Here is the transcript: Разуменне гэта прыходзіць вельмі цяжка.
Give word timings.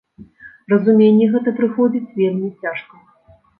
Разуменне 0.73 1.27
гэта 1.35 1.53
прыходзіць 1.61 2.15
вельмі 2.25 2.53
цяжка. 2.65 2.95